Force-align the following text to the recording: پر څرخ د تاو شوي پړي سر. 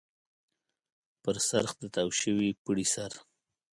پر 1.23 1.35
څرخ 1.49 1.71
د 1.81 1.83
تاو 1.95 2.09
شوي 2.21 2.49
پړي 2.65 2.85
سر. 2.93 3.11